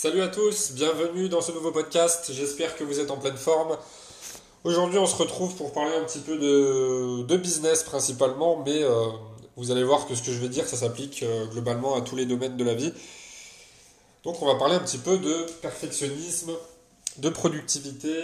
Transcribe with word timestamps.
Salut 0.00 0.22
à 0.22 0.28
tous, 0.28 0.74
bienvenue 0.74 1.28
dans 1.28 1.40
ce 1.40 1.50
nouveau 1.50 1.72
podcast, 1.72 2.30
j'espère 2.32 2.76
que 2.76 2.84
vous 2.84 3.00
êtes 3.00 3.10
en 3.10 3.16
pleine 3.16 3.36
forme. 3.36 3.76
Aujourd'hui 4.62 4.96
on 4.96 5.06
se 5.06 5.16
retrouve 5.16 5.56
pour 5.56 5.72
parler 5.72 5.92
un 5.96 6.04
petit 6.04 6.20
peu 6.20 6.38
de, 6.38 7.36
business 7.36 7.82
principalement, 7.82 8.62
mais 8.64 8.84
euh, 8.84 9.08
vous 9.56 9.72
allez 9.72 9.82
voir 9.82 10.06
que 10.06 10.14
ce 10.14 10.22
que 10.22 10.30
je 10.30 10.38
vais 10.38 10.48
dire 10.48 10.68
ça 10.68 10.76
s'applique 10.76 11.24
euh, 11.24 11.46
globalement 11.46 11.96
à 11.96 12.02
tous 12.02 12.14
les 12.14 12.26
domaines 12.26 12.56
de 12.56 12.62
la 12.62 12.74
vie. 12.74 12.92
Donc 14.22 14.40
on 14.40 14.46
va 14.46 14.54
parler 14.54 14.76
un 14.76 14.78
petit 14.78 14.98
peu 14.98 15.18
de 15.18 15.46
perfectionnisme, 15.62 16.52
de 17.16 17.28
productivité 17.28 18.14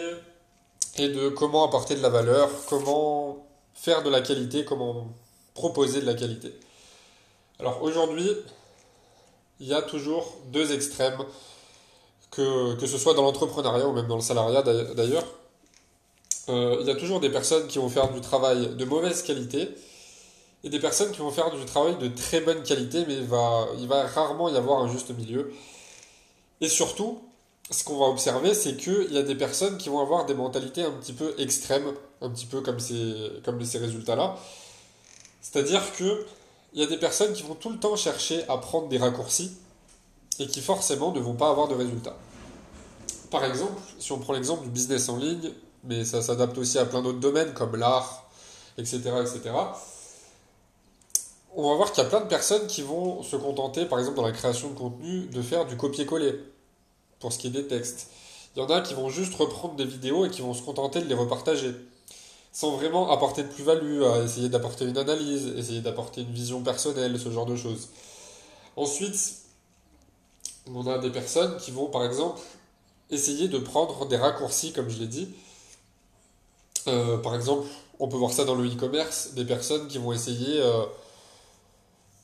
et 0.98 1.08
de 1.08 1.28
comment 1.28 1.66
apporter 1.66 1.96
de 1.96 2.02
la 2.02 2.08
valeur, 2.08 2.50
comment 2.68 3.44
faire 3.74 4.04
de 4.04 4.10
la 4.10 4.20
qualité, 4.20 4.64
comment 4.64 5.08
proposer 5.54 6.02
de 6.02 6.06
la 6.06 6.14
qualité. 6.14 6.54
Alors 7.58 7.82
aujourd'hui, 7.82 8.30
il 9.58 9.66
y 9.66 9.74
a 9.74 9.82
toujours 9.82 10.36
deux 10.52 10.72
extrêmes, 10.72 11.18
que, 12.34 12.74
que 12.74 12.86
ce 12.86 12.98
soit 12.98 13.14
dans 13.14 13.22
l'entrepreneuriat 13.22 13.86
ou 13.86 13.92
même 13.92 14.06
dans 14.06 14.16
le 14.16 14.22
salariat 14.22 14.62
d'ailleurs. 14.62 15.24
Euh, 16.48 16.78
il 16.80 16.86
y 16.86 16.90
a 16.90 16.94
toujours 16.94 17.20
des 17.20 17.30
personnes 17.30 17.66
qui 17.68 17.78
vont 17.78 17.88
faire 17.88 18.12
du 18.12 18.20
travail 18.20 18.74
de 18.76 18.84
mauvaise 18.84 19.22
qualité 19.22 19.68
et 20.62 20.68
des 20.68 20.78
personnes 20.78 21.10
qui 21.12 21.20
vont 21.20 21.30
faire 21.30 21.50
du 21.50 21.64
travail 21.64 21.96
de 21.96 22.08
très 22.08 22.40
bonne 22.40 22.62
qualité, 22.62 23.04
mais 23.06 23.14
il 23.14 23.24
va, 23.24 23.66
il 23.78 23.86
va 23.86 24.06
rarement 24.06 24.48
y 24.48 24.56
avoir 24.56 24.82
un 24.82 24.88
juste 24.90 25.10
milieu. 25.10 25.52
Et 26.60 26.68
surtout, 26.68 27.20
ce 27.70 27.84
qu'on 27.84 27.98
va 27.98 28.06
observer, 28.06 28.54
c'est 28.54 28.76
qu'il 28.76 29.12
y 29.12 29.18
a 29.18 29.22
des 29.22 29.34
personnes 29.34 29.78
qui 29.78 29.88
vont 29.88 30.00
avoir 30.00 30.26
des 30.26 30.34
mentalités 30.34 30.82
un 30.82 30.92
petit 30.92 31.12
peu 31.12 31.34
extrêmes, 31.38 31.92
un 32.20 32.30
petit 32.30 32.46
peu 32.46 32.60
comme 32.60 32.80
ces, 32.80 33.14
comme 33.44 33.62
ces 33.64 33.78
résultats-là. 33.78 34.36
C'est-à-dire 35.40 35.82
que 35.96 36.26
il 36.72 36.80
y 36.80 36.82
a 36.82 36.86
des 36.86 36.96
personnes 36.96 37.32
qui 37.32 37.42
vont 37.42 37.54
tout 37.54 37.70
le 37.70 37.78
temps 37.78 37.94
chercher 37.94 38.42
à 38.48 38.58
prendre 38.58 38.88
des 38.88 38.98
raccourcis 38.98 39.52
et 40.38 40.46
qui 40.46 40.60
forcément 40.60 41.12
ne 41.12 41.20
vont 41.20 41.34
pas 41.34 41.50
avoir 41.50 41.68
de 41.68 41.74
résultats. 41.74 42.16
Par 43.30 43.44
exemple, 43.44 43.80
si 43.98 44.12
on 44.12 44.18
prend 44.18 44.32
l'exemple 44.32 44.64
du 44.64 44.70
business 44.70 45.08
en 45.08 45.16
ligne, 45.16 45.50
mais 45.84 46.04
ça 46.04 46.22
s'adapte 46.22 46.56
aussi 46.58 46.78
à 46.78 46.84
plein 46.84 47.02
d'autres 47.02 47.20
domaines 47.20 47.52
comme 47.52 47.76
l'art, 47.76 48.28
etc., 48.78 48.98
etc., 49.20 49.50
on 51.56 51.68
va 51.70 51.76
voir 51.76 51.92
qu'il 51.92 52.02
y 52.02 52.06
a 52.06 52.10
plein 52.10 52.20
de 52.20 52.26
personnes 52.26 52.66
qui 52.66 52.82
vont 52.82 53.22
se 53.22 53.36
contenter, 53.36 53.86
par 53.86 54.00
exemple 54.00 54.16
dans 54.16 54.26
la 54.26 54.32
création 54.32 54.70
de 54.70 54.74
contenu, 54.74 55.26
de 55.26 55.40
faire 55.40 55.66
du 55.66 55.76
copier-coller 55.76 56.34
pour 57.20 57.32
ce 57.32 57.38
qui 57.38 57.46
est 57.46 57.50
des 57.50 57.68
textes. 57.68 58.08
Il 58.56 58.60
y 58.60 58.62
en 58.62 58.68
a 58.70 58.80
qui 58.80 58.94
vont 58.94 59.08
juste 59.08 59.34
reprendre 59.34 59.76
des 59.76 59.84
vidéos 59.84 60.26
et 60.26 60.30
qui 60.30 60.42
vont 60.42 60.54
se 60.54 60.62
contenter 60.62 61.00
de 61.00 61.06
les 61.06 61.14
repartager 61.14 61.72
sans 62.52 62.70
vraiment 62.76 63.10
apporter 63.10 63.42
de 63.42 63.48
plus-value, 63.48 64.04
à 64.04 64.22
essayer 64.22 64.48
d'apporter 64.48 64.84
une 64.84 64.96
analyse, 64.96 65.52
essayer 65.56 65.80
d'apporter 65.80 66.20
une 66.20 66.32
vision 66.32 66.62
personnelle, 66.62 67.18
ce 67.18 67.28
genre 67.30 67.46
de 67.46 67.56
choses. 67.56 67.88
Ensuite, 68.76 69.16
on 70.72 70.86
a 70.86 70.98
des 70.98 71.10
personnes 71.10 71.56
qui 71.58 71.70
vont, 71.70 71.86
par 71.86 72.04
exemple, 72.04 72.40
essayer 73.10 73.48
de 73.48 73.58
prendre 73.58 74.06
des 74.06 74.16
raccourcis, 74.16 74.72
comme 74.72 74.88
je 74.88 74.98
l'ai 74.98 75.06
dit. 75.06 75.28
Euh, 76.86 77.18
par 77.18 77.34
exemple, 77.34 77.66
on 77.98 78.08
peut 78.08 78.16
voir 78.16 78.32
ça 78.32 78.44
dans 78.44 78.54
le 78.54 78.66
e-commerce, 78.66 79.34
des 79.34 79.44
personnes 79.44 79.88
qui 79.88 79.98
vont 79.98 80.12
essayer 80.12 80.60
euh, 80.60 80.84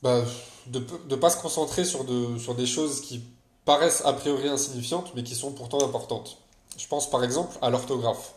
bah, 0.03 0.23
de 0.67 0.85
ne 1.09 1.17
pas 1.17 1.31
se 1.31 1.41
concentrer 1.41 1.85
sur, 1.85 2.05
de, 2.05 2.39
sur 2.39 2.55
des 2.55 2.67
choses 2.67 3.01
qui 3.01 3.23
paraissent 3.65 4.03
a 4.05 4.13
priori 4.13 4.49
insignifiantes, 4.49 5.13
mais 5.15 5.23
qui 5.23 5.35
sont 5.35 5.53
pourtant 5.53 5.85
importantes. 5.85 6.39
Je 6.77 6.87
pense 6.87 7.11
par 7.11 7.23
exemple 7.25 7.57
à 7.63 7.71
l'orthographe. 7.71 8.35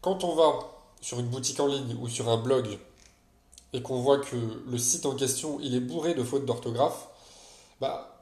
Quand 0.00 0.24
on 0.24 0.34
va 0.34 0.60
sur 1.00 1.18
une 1.18 1.26
boutique 1.26 1.60
en 1.60 1.66
ligne 1.66 1.96
ou 2.00 2.08
sur 2.08 2.28
un 2.28 2.36
blog 2.36 2.78
et 3.72 3.82
qu'on 3.82 4.00
voit 4.00 4.18
que 4.18 4.36
le 4.66 4.78
site 4.78 5.06
en 5.06 5.14
question 5.14 5.58
il 5.60 5.74
est 5.74 5.80
bourré 5.80 6.14
de 6.14 6.22
fautes 6.22 6.46
d'orthographe, 6.46 7.08
bah, 7.80 8.17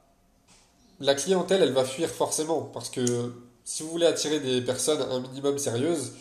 la 1.00 1.14
clientèle 1.14 1.62
elle 1.62 1.72
va 1.72 1.84
fuir 1.84 2.08
forcément 2.08 2.62
parce 2.62 2.91
que 2.91 3.33
si 3.64 3.83
vous 3.83 3.91
voulez 3.91 4.06
attirer 4.06 4.41
des 4.41 4.62
personnes 4.62 5.03
un 5.03 5.20
minimum 5.20 5.58
sérieuses 5.58 6.12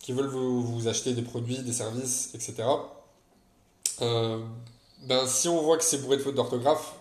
qui 0.00 0.12
veulent 0.12 0.26
vous, 0.26 0.86
acheter 0.86 1.14
des 1.14 1.22
produits, 1.22 1.58
des 1.58 1.72
services, 1.72 2.28
etc. 2.34 2.64
Euh, 4.02 4.38
ben, 5.06 5.26
si 5.26 5.48
on 5.48 5.62
voit 5.62 5.78
que 5.78 5.84
c'est 5.84 5.96
bourré 5.96 6.18
de 6.18 6.22
fautes 6.22 6.34
d'orthographe, 6.34 6.92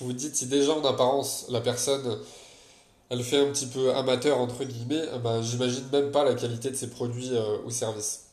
vous 0.00 0.06
vous 0.06 0.12
dites 0.14 0.34
si 0.34 0.46
déjà 0.46 0.72
en 0.72 0.82
apparence 0.84 1.46
la 1.50 1.60
personne 1.60 2.18
elle 3.10 3.22
fait 3.22 3.38
un 3.38 3.52
petit 3.52 3.66
peu 3.66 3.94
amateur 3.94 4.38
entre 4.38 4.64
guillemets, 4.64 5.06
ben, 5.22 5.42
j'imagine 5.42 5.84
même 5.92 6.10
pas 6.10 6.24
la 6.24 6.34
qualité 6.34 6.70
de 6.70 6.76
ses 6.76 6.88
produits 6.88 7.30
euh, 7.32 7.58
ou 7.66 7.70
services. 7.70 8.24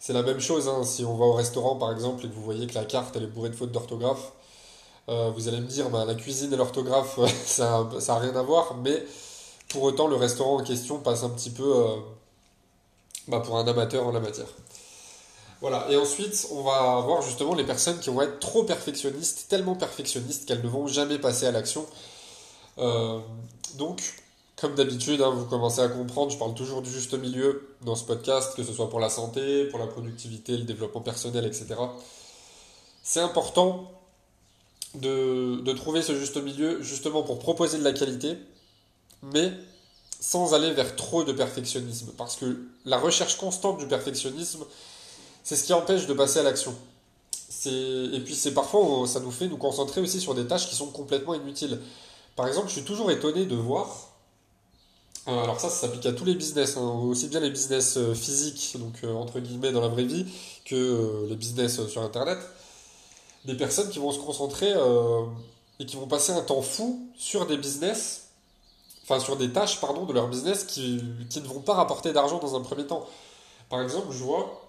C'est 0.00 0.12
la 0.12 0.22
même 0.22 0.40
chose, 0.40 0.66
hein. 0.68 0.82
si 0.82 1.04
on 1.04 1.16
va 1.16 1.26
au 1.26 1.32
restaurant 1.32 1.76
par 1.76 1.92
exemple 1.92 2.26
et 2.26 2.28
que 2.28 2.34
vous 2.34 2.42
voyez 2.42 2.66
que 2.66 2.74
la 2.74 2.84
carte 2.84 3.14
elle 3.16 3.22
est 3.24 3.28
bourrée 3.28 3.50
de 3.50 3.56
fautes 3.56 3.72
d'orthographe, 3.72 4.32
euh, 5.10 5.30
vous 5.34 5.48
allez 5.48 5.60
me 5.60 5.66
dire 5.66 5.90
bah, 5.90 6.04
la 6.04 6.14
cuisine 6.14 6.52
et 6.52 6.56
l'orthographe 6.56 7.18
ça 7.44 7.88
n'a 8.06 8.18
rien 8.18 8.36
à 8.36 8.42
voir, 8.42 8.76
mais 8.76 9.04
pour 9.68 9.82
autant 9.82 10.06
le 10.06 10.16
restaurant 10.16 10.60
en 10.60 10.62
question 10.62 10.98
passe 10.98 11.24
un 11.24 11.30
petit 11.30 11.50
peu 11.50 11.76
euh, 11.76 11.96
bah, 13.28 13.40
pour 13.40 13.58
un 13.58 13.66
amateur 13.66 14.06
en 14.06 14.12
la 14.12 14.20
matière. 14.20 14.48
Voilà, 15.60 15.86
et 15.90 15.96
ensuite 15.96 16.46
on 16.52 16.62
va 16.62 17.00
voir 17.00 17.22
justement 17.22 17.54
les 17.54 17.64
personnes 17.64 17.98
qui 17.98 18.08
vont 18.08 18.22
être 18.22 18.38
trop 18.38 18.64
perfectionnistes, 18.64 19.46
tellement 19.48 19.74
perfectionnistes 19.74 20.46
qu'elles 20.46 20.62
ne 20.62 20.68
vont 20.68 20.86
jamais 20.86 21.18
passer 21.18 21.46
à 21.46 21.50
l'action. 21.50 21.84
Euh, 22.78 23.18
donc 23.76 24.00
comme 24.60 24.74
d'habitude, 24.74 25.22
hein, 25.22 25.30
vous 25.30 25.46
commencez 25.46 25.80
à 25.80 25.88
comprendre, 25.88 26.30
je 26.30 26.38
parle 26.38 26.54
toujours 26.54 26.82
du 26.82 26.90
juste 26.90 27.14
milieu 27.14 27.74
dans 27.80 27.96
ce 27.96 28.04
podcast, 28.04 28.54
que 28.54 28.62
ce 28.62 28.72
soit 28.74 28.90
pour 28.90 29.00
la 29.00 29.08
santé, 29.08 29.64
pour 29.64 29.78
la 29.78 29.86
productivité, 29.86 30.56
le 30.56 30.64
développement 30.64 31.00
personnel, 31.00 31.46
etc. 31.46 31.76
C'est 33.02 33.20
important 33.20 33.90
de, 34.94 35.60
de, 35.60 35.72
trouver 35.72 36.02
ce 36.02 36.14
juste 36.14 36.36
milieu 36.36 36.82
justement 36.82 37.22
pour 37.22 37.38
proposer 37.38 37.78
de 37.78 37.84
la 37.84 37.92
qualité, 37.92 38.36
mais 39.22 39.52
sans 40.20 40.54
aller 40.54 40.72
vers 40.72 40.96
trop 40.96 41.24
de 41.24 41.32
perfectionnisme. 41.32 42.12
Parce 42.16 42.36
que 42.36 42.66
la 42.84 42.98
recherche 42.98 43.36
constante 43.36 43.78
du 43.78 43.86
perfectionnisme, 43.86 44.64
c'est 45.44 45.56
ce 45.56 45.64
qui 45.64 45.72
empêche 45.72 46.06
de 46.06 46.14
passer 46.14 46.40
à 46.40 46.42
l'action. 46.42 46.74
Et 47.66 48.20
puis 48.24 48.34
c'est 48.34 48.54
parfois, 48.54 49.06
ça 49.06 49.20
nous 49.20 49.30
fait 49.30 49.48
nous 49.48 49.58
concentrer 49.58 50.00
aussi 50.00 50.20
sur 50.20 50.34
des 50.34 50.46
tâches 50.46 50.68
qui 50.68 50.74
sont 50.74 50.86
complètement 50.86 51.34
inutiles. 51.34 51.80
Par 52.36 52.48
exemple, 52.48 52.68
je 52.68 52.74
suis 52.74 52.84
toujours 52.84 53.10
étonné 53.10 53.44
de 53.44 53.56
voir 53.56 54.10
euh, 55.28 55.42
alors 55.42 55.60
ça, 55.60 55.68
ça 55.68 55.86
s'applique 55.86 56.06
à 56.06 56.12
tous 56.12 56.24
les 56.24 56.34
business, 56.34 56.76
hein. 56.76 56.80
aussi 56.80 57.28
bien 57.28 57.40
les 57.40 57.50
business 57.50 57.96
euh, 57.98 58.14
physiques, 58.14 58.76
donc 58.78 58.94
euh, 59.04 59.12
entre 59.12 59.38
guillemets 59.38 59.70
dans 59.70 59.82
la 59.82 59.88
vraie 59.88 60.04
vie, 60.04 60.24
que 60.64 61.26
les 61.28 61.36
business 61.36 61.86
sur 61.88 62.02
Internet. 62.02 62.38
Des 63.44 63.54
personnes 63.54 63.88
qui 63.88 63.98
vont 63.98 64.12
se 64.12 64.18
concentrer 64.18 64.72
et 65.78 65.86
qui 65.86 65.96
vont 65.96 66.06
passer 66.06 66.32
un 66.32 66.42
temps 66.42 66.60
fou 66.60 67.08
sur 67.16 67.46
des 67.46 67.56
business, 67.56 68.28
enfin 69.02 69.18
sur 69.18 69.36
des 69.36 69.50
tâches, 69.50 69.80
pardon, 69.80 70.04
de 70.04 70.12
leur 70.12 70.28
business 70.28 70.64
qui, 70.64 71.02
ne 71.36 71.46
vont 71.46 71.60
pas 71.60 71.74
rapporter 71.74 72.12
d'argent 72.12 72.38
dans 72.38 72.54
un 72.54 72.60
premier 72.60 72.86
temps. 72.86 73.06
Par 73.70 73.80
exemple, 73.80 74.08
je 74.10 74.22
vois 74.22 74.60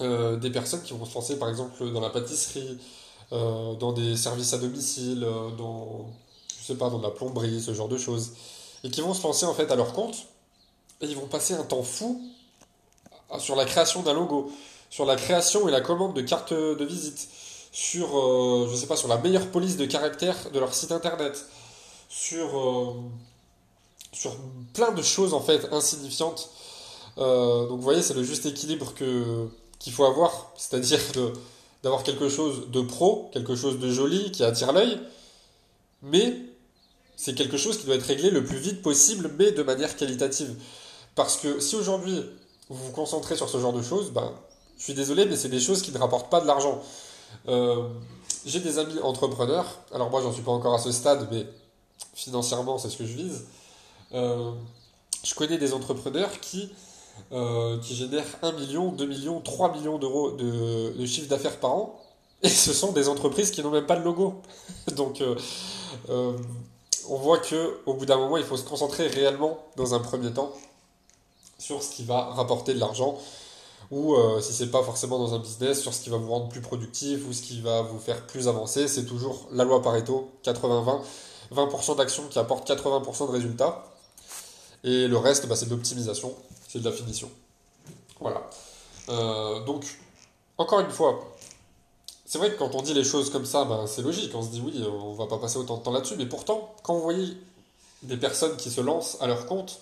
des 0.00 0.50
personnes 0.50 0.82
qui 0.82 0.94
vont 0.94 1.04
se 1.04 1.14
lancer 1.14 1.38
par 1.38 1.50
exemple 1.50 1.92
dans 1.92 2.00
la 2.00 2.10
pâtisserie, 2.10 2.78
dans 3.30 3.92
des 3.92 4.16
services 4.16 4.54
à 4.54 4.58
domicile, 4.58 5.20
dans, 5.58 6.06
je 6.58 6.64
sais 6.64 6.76
pas, 6.76 6.88
dans 6.88 7.00
la 7.00 7.10
plomberie, 7.10 7.60
ce 7.60 7.74
genre 7.74 7.88
de 7.88 7.98
choses 7.98 8.32
et 8.84 8.90
qui 8.90 9.00
vont 9.00 9.14
se 9.14 9.22
lancer 9.22 9.46
en 9.46 9.54
fait 9.54 9.70
à 9.72 9.76
leur 9.76 9.92
compte 9.92 10.26
et 11.00 11.06
ils 11.06 11.16
vont 11.16 11.26
passer 11.26 11.54
un 11.54 11.64
temps 11.64 11.82
fou 11.82 12.22
sur 13.38 13.56
la 13.56 13.64
création 13.64 14.02
d'un 14.02 14.12
logo, 14.12 14.52
sur 14.90 15.06
la 15.06 15.16
création 15.16 15.66
et 15.66 15.72
la 15.72 15.80
commande 15.80 16.14
de 16.14 16.20
cartes 16.20 16.52
de 16.52 16.84
visite, 16.84 17.28
sur 17.74 18.16
euh, 18.16 18.68
je 18.70 18.76
sais 18.76 18.86
pas 18.86 18.96
sur 18.96 19.08
la 19.08 19.18
meilleure 19.18 19.48
police 19.48 19.76
de 19.76 19.84
caractère 19.84 20.36
de 20.52 20.60
leur 20.60 20.72
site 20.72 20.92
internet, 20.92 21.44
sur 22.08 22.56
euh, 22.56 22.94
sur 24.12 24.36
plein 24.72 24.92
de 24.92 25.02
choses 25.02 25.34
en 25.34 25.40
fait 25.40 25.66
insignifiantes. 25.72 26.50
Euh, 27.18 27.66
donc 27.66 27.78
vous 27.78 27.82
voyez, 27.82 28.00
c'est 28.00 28.14
le 28.14 28.22
juste 28.22 28.46
équilibre 28.46 28.94
que 28.94 29.48
qu'il 29.80 29.92
faut 29.92 30.04
avoir, 30.04 30.52
c'est-à-dire 30.56 31.00
d'avoir 31.82 32.04
quelque 32.04 32.28
chose 32.28 32.70
de 32.70 32.80
pro, 32.80 33.28
quelque 33.32 33.56
chose 33.56 33.80
de 33.80 33.90
joli 33.90 34.30
qui 34.30 34.44
attire 34.44 34.72
l'œil, 34.72 35.00
mais 36.00 36.36
c'est 37.16 37.34
quelque 37.34 37.56
chose 37.56 37.76
qui 37.76 37.86
doit 37.86 37.96
être 37.96 38.06
réglé 38.06 38.30
le 38.30 38.44
plus 38.44 38.58
vite 38.58 38.82
possible, 38.82 39.32
mais 39.36 39.50
de 39.50 39.64
manière 39.64 39.96
qualitative. 39.96 40.54
Parce 41.16 41.36
que 41.36 41.58
si 41.58 41.74
aujourd'hui 41.74 42.24
vous 42.68 42.76
vous 42.76 42.92
concentrez 42.92 43.36
sur 43.36 43.48
ce 43.48 43.58
genre 43.58 43.72
de 43.72 43.82
choses, 43.82 44.12
ben, 44.12 44.32
je 44.78 44.84
suis 44.84 44.94
désolé, 44.94 45.26
mais 45.26 45.36
c'est 45.36 45.48
des 45.48 45.60
choses 45.60 45.82
qui 45.82 45.90
ne 45.90 45.98
rapportent 45.98 46.30
pas 46.30 46.40
de 46.40 46.46
l'argent. 46.46 46.80
Euh, 47.48 47.88
j'ai 48.46 48.60
des 48.60 48.78
amis 48.78 48.98
entrepreneurs, 49.00 49.66
alors 49.92 50.10
moi 50.10 50.20
j'en 50.22 50.32
suis 50.32 50.42
pas 50.42 50.52
encore 50.52 50.74
à 50.74 50.78
ce 50.78 50.92
stade, 50.92 51.28
mais 51.30 51.46
financièrement 52.14 52.78
c'est 52.78 52.90
ce 52.90 52.96
que 52.96 53.06
je 53.06 53.14
vise. 53.14 53.46
Euh, 54.12 54.52
je 55.24 55.34
connais 55.34 55.58
des 55.58 55.72
entrepreneurs 55.72 56.40
qui, 56.40 56.70
euh, 57.32 57.78
qui 57.80 57.94
génèrent 57.94 58.26
1 58.42 58.52
million, 58.52 58.92
2 58.92 59.06
millions, 59.06 59.40
3 59.40 59.72
millions 59.76 59.98
d'euros 59.98 60.32
de, 60.32 60.94
de, 60.98 61.06
chiffre 61.06 61.28
d'affaires 61.28 61.58
par 61.58 61.72
an, 61.72 62.00
et 62.42 62.48
ce 62.48 62.72
sont 62.72 62.92
des 62.92 63.08
entreprises 63.08 63.50
qui 63.50 63.62
n'ont 63.62 63.70
même 63.70 63.86
pas 63.86 63.96
de 63.96 64.04
logo. 64.04 64.42
Donc 64.96 65.22
on 66.08 67.16
voit 67.16 67.38
que 67.38 67.80
au 67.86 67.94
bout 67.94 68.06
d'un 68.06 68.16
moment, 68.16 68.36
il 68.36 68.44
faut 68.44 68.56
se 68.56 68.64
concentrer 68.64 69.06
réellement 69.08 69.58
dans 69.76 69.94
un 69.94 70.00
premier 70.00 70.32
temps 70.32 70.52
sur 71.58 71.82
ce 71.82 71.90
qui 71.94 72.04
va 72.04 72.24
rapporter 72.24 72.74
de 72.74 72.80
l'argent 72.80 73.18
ou 73.90 74.14
euh, 74.14 74.40
si 74.40 74.52
c'est 74.52 74.70
pas 74.70 74.82
forcément 74.82 75.18
dans 75.18 75.34
un 75.34 75.38
business 75.38 75.80
sur 75.80 75.92
ce 75.92 76.00
qui 76.00 76.10
va 76.10 76.16
vous 76.16 76.30
rendre 76.30 76.48
plus 76.48 76.60
productif 76.60 77.20
ou 77.28 77.32
ce 77.32 77.42
qui 77.42 77.60
va 77.60 77.82
vous 77.82 77.98
faire 77.98 78.26
plus 78.26 78.48
avancer, 78.48 78.88
c'est 78.88 79.04
toujours 79.04 79.48
la 79.52 79.64
loi 79.64 79.82
Pareto 79.82 80.30
80-20. 80.44 81.00
20% 81.52 81.96
d'actions 81.96 82.24
qui 82.28 82.38
apportent 82.38 82.68
80% 82.68 83.26
de 83.28 83.32
résultats. 83.32 83.84
Et 84.82 85.08
le 85.08 85.16
reste, 85.16 85.46
bah, 85.46 85.56
c'est 85.56 85.66
de 85.66 85.70
l'optimisation, 85.70 86.34
c'est 86.68 86.80
de 86.80 86.84
la 86.84 86.92
finition. 86.92 87.30
Voilà. 88.20 88.48
Euh, 89.08 89.64
donc, 89.64 89.98
encore 90.58 90.80
une 90.80 90.90
fois, 90.90 91.34
c'est 92.26 92.38
vrai 92.38 92.50
que 92.52 92.58
quand 92.58 92.74
on 92.74 92.82
dit 92.82 92.94
les 92.94 93.04
choses 93.04 93.30
comme 93.30 93.44
ça, 93.46 93.64
ben, 93.64 93.86
c'est 93.86 94.02
logique. 94.02 94.34
On 94.34 94.42
se 94.42 94.48
dit 94.48 94.62
oui, 94.64 94.84
on 94.86 95.12
va 95.12 95.26
pas 95.26 95.38
passer 95.38 95.58
autant 95.58 95.76
de 95.78 95.82
temps 95.82 95.92
là-dessus. 95.92 96.16
Mais 96.16 96.26
pourtant, 96.26 96.74
quand 96.82 96.94
vous 96.94 97.02
voyez 97.02 97.36
des 98.02 98.16
personnes 98.16 98.56
qui 98.56 98.70
se 98.70 98.80
lancent 98.80 99.16
à 99.20 99.26
leur 99.26 99.46
compte 99.46 99.80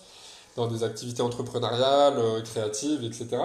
dans 0.55 0.67
des 0.67 0.83
activités 0.83 1.21
entrepreneuriales, 1.21 2.17
euh, 2.17 2.41
créatives, 2.41 3.03
etc., 3.03 3.41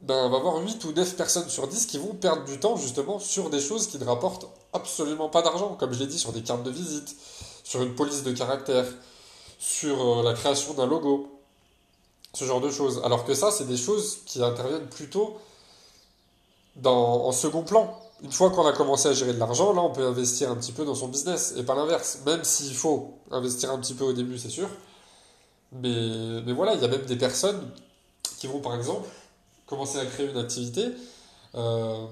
ben, 0.00 0.26
on 0.26 0.30
va 0.30 0.36
avoir 0.36 0.56
8 0.62 0.84
ou 0.84 0.92
9 0.92 1.16
personnes 1.16 1.48
sur 1.48 1.66
10 1.66 1.86
qui 1.86 1.98
vont 1.98 2.14
perdre 2.14 2.44
du 2.44 2.60
temps 2.60 2.76
justement 2.76 3.18
sur 3.18 3.50
des 3.50 3.60
choses 3.60 3.88
qui 3.88 3.98
ne 3.98 4.04
rapportent 4.04 4.46
absolument 4.72 5.28
pas 5.28 5.42
d'argent. 5.42 5.74
Comme 5.74 5.92
je 5.92 5.98
l'ai 5.98 6.06
dit, 6.06 6.18
sur 6.18 6.32
des 6.32 6.42
cartes 6.42 6.62
de 6.62 6.70
visite, 6.70 7.16
sur 7.64 7.82
une 7.82 7.94
police 7.94 8.22
de 8.22 8.32
caractère, 8.32 8.86
sur 9.58 10.20
euh, 10.20 10.22
la 10.22 10.34
création 10.34 10.74
d'un 10.74 10.86
logo, 10.86 11.40
ce 12.32 12.44
genre 12.44 12.60
de 12.60 12.70
choses. 12.70 13.00
Alors 13.04 13.24
que 13.24 13.34
ça, 13.34 13.50
c'est 13.50 13.66
des 13.66 13.76
choses 13.76 14.18
qui 14.24 14.42
interviennent 14.42 14.86
plutôt 14.88 15.36
dans, 16.76 17.24
en 17.24 17.32
second 17.32 17.62
plan. 17.64 17.98
Une 18.22 18.32
fois 18.32 18.50
qu'on 18.50 18.66
a 18.66 18.72
commencé 18.72 19.08
à 19.08 19.12
gérer 19.12 19.32
de 19.32 19.38
l'argent, 19.38 19.72
là, 19.72 19.80
on 19.80 19.90
peut 19.90 20.06
investir 20.06 20.50
un 20.50 20.56
petit 20.56 20.72
peu 20.72 20.84
dans 20.84 20.94
son 20.94 21.08
business 21.08 21.54
et 21.56 21.64
pas 21.64 21.74
l'inverse. 21.74 22.20
Même 22.24 22.44
s'il 22.44 22.74
faut 22.74 23.14
investir 23.32 23.70
un 23.72 23.78
petit 23.78 23.94
peu 23.94 24.04
au 24.04 24.12
début, 24.12 24.38
c'est 24.38 24.48
sûr. 24.48 24.68
Mais, 25.72 26.40
mais 26.46 26.52
voilà, 26.52 26.74
il 26.74 26.80
y 26.80 26.84
a 26.84 26.88
même 26.88 27.04
des 27.04 27.16
personnes 27.16 27.70
qui 28.38 28.46
vont, 28.46 28.60
par 28.60 28.74
exemple, 28.74 29.08
commencer 29.68 29.98
à 29.98 30.06
créer 30.06 30.28
une 30.30 30.38
activité, 30.38 30.86
euh, 31.54 32.06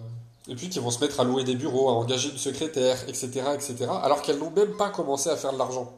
et 0.49 0.55
puis 0.55 0.69
qui 0.69 0.79
vont 0.79 0.91
se 0.91 1.01
mettre 1.01 1.19
à 1.21 1.25
louer 1.25 1.43
des 1.43 1.57
bureaux, 1.57 1.89
à 1.89 1.93
engager 1.93 2.31
une 2.31 2.39
secrétaire, 2.39 3.03
etc., 3.09 3.43
etc., 3.55 3.89
alors 4.03 4.23
qu'elles 4.23 4.39
n'ont 4.39 4.51
même 4.51 4.77
pas 4.77 4.91
commencé 4.91 5.31
à 5.31 5.37
faire 5.37 5.53
de 5.53 5.59
l'argent. 5.59 5.93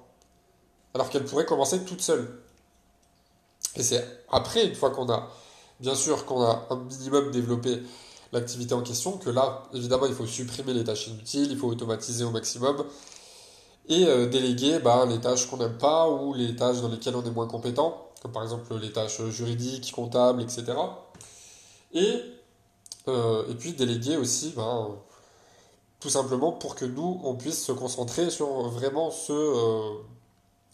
Alors 0.94 1.10
qu'elles 1.10 1.25
pourraient 1.25 1.44
commencer 1.44 1.84
toutes 1.84 2.00
seules. 2.00 2.40
Et 3.76 3.82
c'est 3.82 4.05
après, 4.31 4.66
une 4.66 4.75
fois 4.75 4.90
qu'on 4.90 5.10
a, 5.10 5.28
bien 5.81 5.94
sûr, 5.94 6.25
qu'on 6.25 6.43
a 6.43 6.66
un 6.70 6.76
minimum 6.76 7.31
développé 7.31 7.82
l'activité 8.32 8.75
en 8.75 8.82
question, 8.82 9.12
que 9.19 9.31
là, 9.31 9.64
évidemment, 9.75 10.06
il 10.06 10.14
faut 10.14 10.26
supprimer 10.26 10.72
les 10.72 10.84
tâches 10.84 11.08
inutiles, 11.08 11.50
il 11.50 11.58
faut 11.58 11.69
automatiser 11.69 12.25
au 12.25 12.31
maximum, 12.31 12.84
et 13.88 14.06
euh, 14.06 14.28
déléguer 14.28 14.78
bah, 14.78 15.06
les 15.06 15.20
tâches 15.20 15.46
qu'on 15.46 15.56
n'aime 15.56 15.78
pas 15.78 16.08
ou 16.08 16.34
les 16.34 16.55
tâches 16.56 16.81
dans 16.81 16.88
lesquelles 16.88 17.16
on 17.16 17.25
est 17.25 17.31
moins 17.31 17.46
compétent, 17.46 18.08
comme 18.22 18.32
par 18.32 18.43
exemple 18.43 18.75
les 18.76 18.93
tâches 18.93 19.22
juridiques, 19.28 19.93
comptables, 19.93 20.43
etc. 20.43 20.75
Et, 21.93 22.23
euh, 23.08 23.49
et 23.50 23.55
puis 23.55 23.73
déléguer 23.73 24.17
aussi, 24.17 24.52
bah, 24.56 24.88
tout 26.00 26.11
simplement 26.11 26.52
pour 26.52 26.75
que 26.75 26.85
nous, 26.85 27.20
on 27.25 27.35
puisse 27.35 27.64
se 27.64 27.73
concentrer 27.73 28.31
sur 28.31 28.69
vraiment 28.69 29.11
ce, 29.11 29.32
euh, 29.32 29.94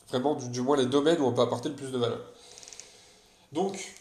vraiment 0.09 0.35
du, 0.35 0.49
du 0.49 0.61
moins 0.61 0.77
les 0.77 0.87
domaines 0.87 1.21
où 1.21 1.27
on 1.27 1.33
peut 1.33 1.43
apporter 1.43 1.69
le 1.69 1.77
plus 1.77 1.91
de 1.91 1.99
valeur. 1.99 2.21
Donc, 3.53 3.95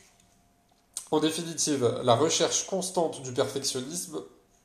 en 1.12 1.20
définitive, 1.20 2.02
la 2.04 2.16
recherche 2.16 2.66
constante 2.66 3.22
du 3.22 3.34
perfectionnisme, 3.34 4.20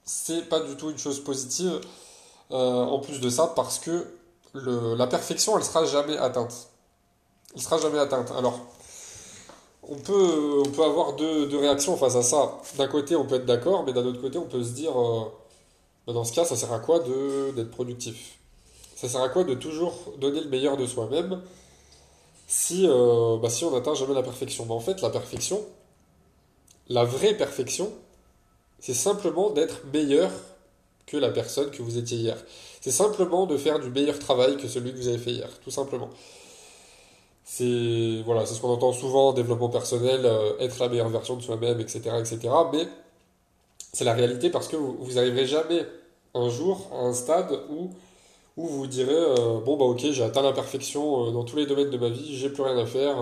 c'est 0.05 0.49
pas 0.49 0.61
du 0.61 0.77
tout 0.77 0.91
une 0.91 0.99
chose 0.99 1.23
positive. 1.23 1.81
Euh, 2.51 2.85
en 2.85 2.99
plus 2.99 3.21
de 3.21 3.29
ça, 3.29 3.53
parce 3.55 3.79
que 3.79 4.07
le, 4.55 4.95
la 4.95 5.07
perfection, 5.07 5.59
elle 5.59 5.65
sera 5.65 5.85
jamais 5.85 6.17
atteinte. 6.17 6.69
Elle 7.55 7.61
sera 7.61 7.77
jamais 7.77 7.99
atteinte. 7.99 8.31
Alors, 8.31 8.59
on 9.89 9.97
peut, 9.97 10.63
on 10.67 10.71
peut 10.71 10.85
avoir 10.85 11.15
deux, 11.15 11.57
réactions 11.57 11.97
face 11.97 12.15
à 12.15 12.23
ça. 12.23 12.61
D'un 12.77 12.89
côté, 12.89 13.17
on 13.17 13.27
peut 13.27 13.37
être 13.37 13.47
d'accord, 13.47 13.85
mais 13.85 13.93
d'un 13.93 14.05
autre 14.05 14.21
côté, 14.21 14.39
on 14.39 14.47
peut 14.47 14.63
se 14.63 14.73
dire, 14.73 14.99
euh, 15.01 15.25
bah, 16.07 16.13
dans 16.13 16.25
ce 16.25 16.33
cas, 16.33 16.45
ça 16.45 16.57
sert 16.57 16.73
à 16.73 16.79
quoi 16.79 17.01
d'être 17.01 17.71
productif? 17.71 18.39
Ça 18.97 19.09
sert 19.09 19.23
à 19.23 19.29
quoi 19.29 19.45
de 19.45 19.55
toujours 19.55 19.95
donner 20.19 20.41
le 20.41 20.49
meilleur 20.49 20.77
de 20.77 20.87
soi-même 20.87 21.41
si, 22.47 22.87
euh, 22.87 23.39
bah, 23.39 23.49
si 23.49 23.65
on 23.65 23.71
n'atteint 23.71 23.95
jamais 23.95 24.15
la 24.15 24.23
perfection? 24.23 24.67
Bah, 24.67 24.75
En 24.75 24.81
fait, 24.81 25.01
la 25.01 25.11
perfection, 25.11 25.65
la 26.89 27.05
vraie 27.05 27.35
perfection, 27.35 27.91
c'est 28.81 28.95
simplement 28.95 29.51
d'être 29.51 29.87
meilleur 29.93 30.31
que 31.07 31.17
la 31.17 31.31
personne 31.31 31.71
que 31.71 31.83
vous 31.83 31.97
étiez 31.97 32.19
hier. 32.19 32.37
C'est 32.83 32.91
simplement 32.91 33.47
de 33.47 33.57
faire 33.57 33.81
du 33.81 33.89
meilleur 33.91 34.19
travail 34.19 34.59
que 34.59 34.69
celui 34.69 34.93
que 34.93 34.99
vous 34.99 35.09
avez 35.09 35.19
fait 35.19 35.33
hier, 35.33 35.49
tout 35.65 35.71
simplement. 35.71 36.11
C'est 37.51 38.23
voilà, 38.27 38.45
ce 38.45 38.61
qu'on 38.61 38.69
entend 38.69 38.93
souvent, 38.93 39.33
développement 39.33 39.71
personnel, 39.71 40.27
euh, 40.27 40.53
être 40.61 40.79
la 40.81 40.91
meilleure 40.91 41.09
version 41.09 41.35
de 41.35 41.41
soi-même, 41.43 41.81
etc., 41.81 42.01
etc. 42.19 42.41
Mais 42.75 42.87
c'est 43.91 44.05
la 44.05 44.13
réalité 44.13 44.51
parce 44.51 44.69
que 44.69 44.77
vous, 44.77 44.99
vous 45.01 45.19
arriverez 45.19 45.47
jamais 45.47 45.87
un 46.35 46.51
jour 46.51 46.87
à 46.93 46.99
un 46.99 47.15
stade 47.15 47.59
où 47.71 47.89
où 48.59 48.67
vous 48.67 48.87
direz 48.87 49.15
euh, 49.15 49.61
bon 49.61 49.79
bah 49.79 49.87
ok 49.87 50.11
j'ai 50.11 50.23
atteint 50.23 50.43
la 50.43 50.53
perfection 50.53 51.29
euh, 51.29 51.31
dans 51.31 51.45
tous 51.45 51.57
les 51.57 51.65
domaines 51.65 51.89
de 51.91 51.97
ma 51.97 52.11
vie, 52.11 52.37
j'ai 52.37 52.51
plus 52.51 52.63
rien 52.63 52.77
à 52.77 52.85
faire. 52.85 53.17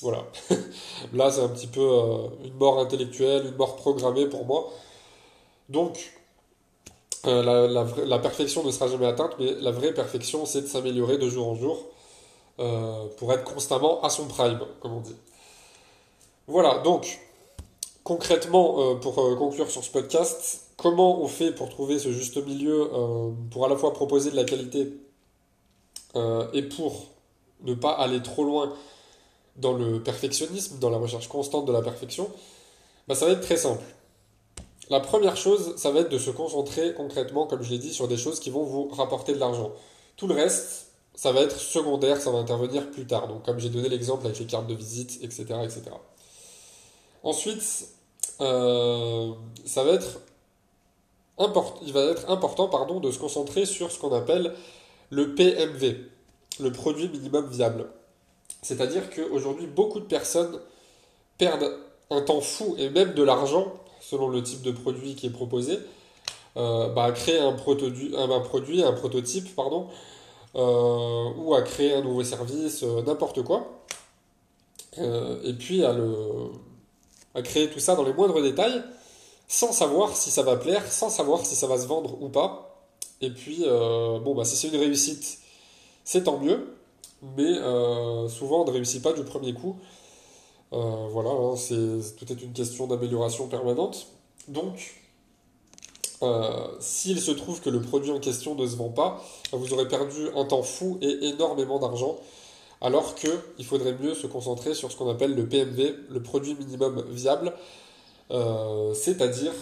Voilà. 0.00 0.24
Là 1.12 1.30
c'est 1.30 1.42
un 1.42 1.48
petit 1.48 1.66
peu 1.66 1.86
une 2.42 2.54
mort 2.54 2.78
intellectuelle, 2.80 3.44
une 3.46 3.56
mort 3.56 3.76
programmée 3.76 4.26
pour 4.26 4.46
moi. 4.46 4.70
Donc 5.68 6.14
la, 7.24 7.66
la, 7.66 8.18
perfection 8.18 8.64
ne 8.64 8.70
sera 8.70 8.88
jamais 8.88 9.06
atteinte, 9.06 9.32
mais 9.38 9.52
la 9.60 9.72
vraie 9.72 9.92
perfection 9.92 10.46
c'est 10.46 10.62
de 10.62 10.66
s'améliorer 10.68 11.18
de 11.18 11.28
jour 11.28 11.46
en 11.48 11.54
jour 11.54 11.84
pour 13.16 13.32
être 13.32 13.44
constamment 13.44 14.02
à 14.02 14.10
son 14.10 14.26
prime, 14.26 14.60
comme 14.80 14.92
on 14.92 15.00
dit. 15.00 15.16
Voilà, 16.46 16.78
donc 16.78 17.20
concrètement, 18.04 18.96
pour 18.96 19.14
conclure 19.38 19.70
sur 19.70 19.82
ce 19.82 19.90
podcast, 19.90 20.70
comment 20.80 21.20
on 21.20 21.28
fait 21.28 21.52
pour 21.52 21.68
trouver 21.68 21.98
ce 21.98 22.10
juste 22.10 22.36
milieu, 22.44 22.90
euh, 22.92 23.30
pour 23.50 23.64
à 23.66 23.68
la 23.68 23.76
fois 23.76 23.92
proposer 23.92 24.30
de 24.30 24.36
la 24.36 24.44
qualité 24.44 24.92
euh, 26.16 26.46
et 26.52 26.62
pour 26.62 27.06
ne 27.62 27.74
pas 27.74 27.92
aller 27.92 28.22
trop 28.22 28.44
loin 28.44 28.72
dans 29.56 29.74
le 29.74 30.02
perfectionnisme, 30.02 30.78
dans 30.78 30.90
la 30.90 30.96
recherche 30.96 31.28
constante 31.28 31.66
de 31.66 31.72
la 31.72 31.82
perfection, 31.82 32.30
bah, 33.08 33.14
ça 33.14 33.26
va 33.26 33.32
être 33.32 33.42
très 33.42 33.58
simple. 33.58 33.84
La 34.88 35.00
première 35.00 35.36
chose, 35.36 35.76
ça 35.76 35.90
va 35.90 36.00
être 36.00 36.08
de 36.08 36.18
se 36.18 36.30
concentrer 36.30 36.94
concrètement, 36.94 37.46
comme 37.46 37.62
je 37.62 37.70
l'ai 37.70 37.78
dit, 37.78 37.92
sur 37.92 38.08
des 38.08 38.16
choses 38.16 38.40
qui 38.40 38.50
vont 38.50 38.64
vous 38.64 38.88
rapporter 38.88 39.34
de 39.34 39.38
l'argent. 39.38 39.72
Tout 40.16 40.26
le 40.26 40.34
reste, 40.34 40.89
ça 41.14 41.32
va 41.32 41.40
être 41.42 41.58
secondaire, 41.58 42.20
ça 42.20 42.30
va 42.30 42.38
intervenir 42.38 42.90
plus 42.90 43.06
tard. 43.06 43.28
Donc, 43.28 43.44
comme 43.44 43.58
j'ai 43.58 43.68
donné 43.68 43.88
l'exemple 43.88 44.26
avec 44.26 44.38
les 44.38 44.46
cartes 44.46 44.66
de 44.66 44.74
visite, 44.74 45.18
etc. 45.22 45.44
etc. 45.62 45.82
Ensuite, 47.22 47.88
euh, 48.40 49.32
ça 49.66 49.84
va 49.84 49.92
être 49.92 50.20
il 51.82 51.92
va 51.92 52.02
être 52.02 52.30
important 52.30 52.68
pardon, 52.68 53.00
de 53.00 53.10
se 53.10 53.18
concentrer 53.18 53.64
sur 53.64 53.90
ce 53.90 53.98
qu'on 53.98 54.14
appelle 54.14 54.54
le 55.08 55.34
PMV, 55.34 55.96
le 56.60 56.72
produit 56.72 57.08
minimum 57.08 57.48
viable. 57.48 57.86
C'est-à-dire 58.62 59.08
qu'aujourd'hui, 59.10 59.66
beaucoup 59.66 60.00
de 60.00 60.04
personnes 60.04 60.60
perdent 61.38 61.72
un 62.10 62.20
temps 62.20 62.40
fou 62.40 62.74
et 62.78 62.90
même 62.90 63.14
de 63.14 63.22
l'argent, 63.22 63.72
selon 64.00 64.28
le 64.28 64.42
type 64.42 64.62
de 64.62 64.72
produit 64.72 65.14
qui 65.14 65.26
est 65.26 65.30
proposé, 65.30 65.78
euh, 66.56 66.88
bah, 66.88 67.04
à 67.04 67.12
créer 67.12 67.38
un, 67.38 67.48
un, 67.48 68.40
produit, 68.40 68.82
un 68.82 68.92
prototype, 68.92 69.54
pardon, 69.54 69.88
ou 70.54 71.54
à 71.54 71.62
créer 71.62 71.94
un 71.94 72.02
nouveau 72.02 72.24
service, 72.24 72.82
euh, 72.82 73.02
n'importe 73.02 73.42
quoi. 73.42 73.84
et 74.98 75.52
puis 75.58 75.84
à, 75.84 75.92
le, 75.92 76.14
à 77.34 77.42
créer 77.42 77.70
tout 77.70 77.80
ça 77.80 77.94
dans 77.94 78.04
les 78.04 78.12
moindres 78.12 78.42
détails 78.42 78.82
sans 79.50 79.72
savoir 79.72 80.16
si 80.16 80.30
ça 80.30 80.42
va 80.44 80.56
plaire, 80.56 80.90
sans 80.90 81.10
savoir 81.10 81.44
si 81.44 81.56
ça 81.56 81.66
va 81.66 81.76
se 81.76 81.86
vendre 81.88 82.22
ou 82.22 82.28
pas. 82.28 82.86
Et 83.20 83.30
puis, 83.30 83.64
euh, 83.66 84.20
bon, 84.20 84.32
bah, 84.34 84.44
si 84.44 84.54
c'est 84.54 84.68
une 84.68 84.76
réussite, 84.76 85.40
c'est 86.04 86.22
tant 86.22 86.38
mieux, 86.38 86.76
mais 87.36 87.58
euh, 87.58 88.28
souvent 88.28 88.62
on 88.62 88.64
ne 88.64 88.70
réussit 88.70 89.02
pas 89.02 89.12
du 89.12 89.24
premier 89.24 89.52
coup. 89.52 89.76
Euh, 90.72 91.08
voilà, 91.10 91.30
hein, 91.30 91.56
c'est, 91.56 92.16
tout 92.16 92.30
est 92.30 92.40
une 92.42 92.52
question 92.52 92.86
d'amélioration 92.86 93.48
permanente. 93.48 94.06
Donc, 94.46 94.99
s'il 96.80 97.20
se 97.20 97.30
trouve 97.30 97.60
que 97.60 97.70
le 97.70 97.80
produit 97.80 98.10
en 98.10 98.20
question 98.20 98.54
ne 98.54 98.66
se 98.66 98.76
vend 98.76 98.90
pas, 98.90 99.22
vous 99.52 99.72
aurez 99.72 99.88
perdu 99.88 100.28
un 100.36 100.44
temps 100.44 100.62
fou 100.62 100.98
et 101.00 101.28
énormément 101.28 101.78
d'argent, 101.78 102.18
alors 102.80 103.14
qu'il 103.14 103.64
faudrait 103.64 103.96
mieux 104.00 104.14
se 104.14 104.26
concentrer 104.26 104.74
sur 104.74 104.90
ce 104.90 104.96
qu'on 104.96 105.10
appelle 105.10 105.34
le 105.34 105.48
PMV, 105.48 105.94
le 106.08 106.22
produit 106.22 106.54
minimum 106.54 107.04
viable, 107.10 107.54
euh, 108.30 108.94
c'est-à-dire 108.94 109.52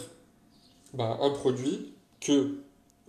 bah, 0.94 1.18
un 1.20 1.30
produit 1.30 1.92
que 2.20 2.58